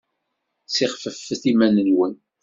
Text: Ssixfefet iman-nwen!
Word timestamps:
Ssixfefet 0.69 1.43
iman-nwen! 1.51 2.13